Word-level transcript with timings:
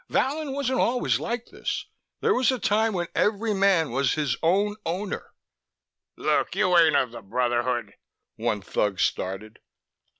Vallon 0.09 0.53
wasn't 0.53 0.79
always 0.79 1.19
like 1.19 1.51
this. 1.51 1.85
There 2.21 2.33
was 2.33 2.51
a 2.51 2.57
time 2.57 2.93
when 2.93 3.05
every 3.13 3.53
man 3.53 3.91
was 3.91 4.15
his 4.15 4.35
own 4.41 4.75
Owner" 4.83 5.35
"Look, 6.17 6.55
you 6.55 6.75
ain't 6.75 6.95
of 6.95 7.11
the 7.11 7.21
Brotherhood" 7.21 7.93
one 8.35 8.63
thug 8.63 8.99
started. 8.99 9.59